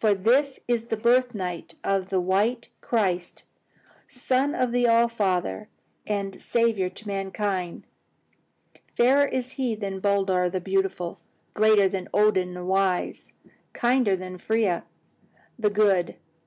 For 0.00 0.14
this 0.14 0.58
is 0.66 0.84
the 0.84 0.96
birth 0.96 1.34
night 1.34 1.74
of 1.84 2.08
the 2.08 2.18
white 2.18 2.70
Christ, 2.80 3.42
son 4.08 4.54
of 4.54 4.72
the 4.72 4.88
All 4.88 5.06
Father, 5.06 5.68
and 6.06 6.40
Saviour 6.40 6.86
of 6.86 7.06
mankind. 7.06 7.84
Fairer 8.96 9.26
is 9.26 9.52
He 9.60 9.74
than 9.74 10.00
Baldur 10.00 10.48
the 10.48 10.62
Beautiful, 10.62 11.20
greater 11.52 11.90
than 11.90 12.08
Odin 12.14 12.54
the 12.54 12.64
Wise, 12.64 13.34
kinder 13.74 14.16
than 14.16 14.38
Freya 14.38 14.86
the 15.58 15.68
Good. 15.68 16.16